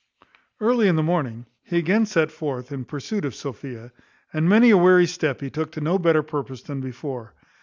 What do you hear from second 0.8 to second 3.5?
in the morning he again set forth in pursuit of